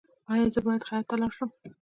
ایا 0.31 0.47
زه 0.53 0.59
باید 0.65 0.85
خیاط 0.87 1.05
ته 1.09 1.15
لاړ 1.21 1.31
شم؟ 1.37 1.49